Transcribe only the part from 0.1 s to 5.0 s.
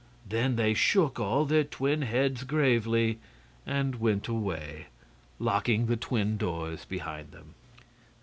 Then they shook all their twin heads gravely and went away,